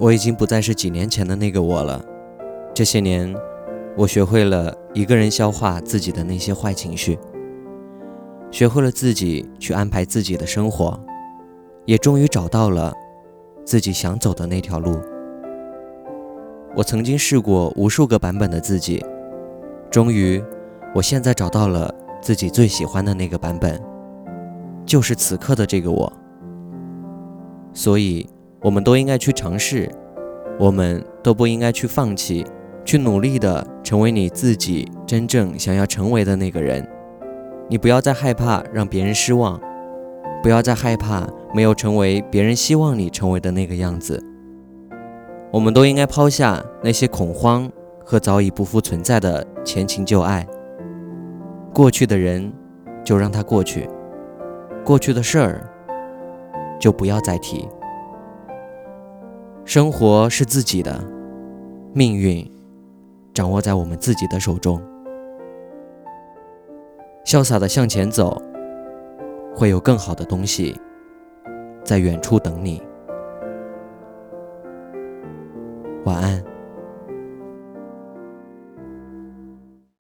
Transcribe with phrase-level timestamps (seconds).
[0.00, 2.02] 我已经不再是几年前的那个我了。
[2.72, 3.36] 这些年，
[3.94, 7.18] 我学会了一个人消化自己的那些坏情绪，
[8.50, 10.98] 学会了自己去安排自己的生活，
[11.84, 12.94] 也终于找到了
[13.62, 14.98] 自己想走的那条路。
[16.74, 19.04] 我曾经试过无数个版本的自己，
[19.90, 20.42] 终于，
[20.94, 23.78] 我现在找到了自己最喜欢的那个版本，
[24.86, 26.10] 就是此刻的这个我。
[27.74, 28.26] 所以，
[28.62, 29.90] 我们都应该去尝试，
[30.58, 32.44] 我们都不应该去放弃，
[32.84, 36.86] 去努力的成为你自己真正想要成为的那个人。
[37.68, 39.58] 你不要再害怕让别人失望，
[40.42, 44.22] 不要再害怕没有成为别人希望你成为的那个样子。
[45.50, 47.70] 我们都应该抛下那些恐慌
[48.04, 50.46] 和早已不复存在的前情旧爱。
[51.72, 52.52] 过去的人
[53.02, 53.88] 就让它过去，
[54.84, 55.66] 过去的事儿
[56.78, 57.66] 就不要再提。
[59.70, 61.00] 生活是自己的，
[61.92, 62.44] 命运
[63.32, 64.82] 掌握在我们自己的手中。
[67.24, 68.42] 潇洒的向前走，
[69.54, 70.76] 会有更好的东西
[71.84, 72.82] 在远处等你。
[76.04, 76.42] 晚安。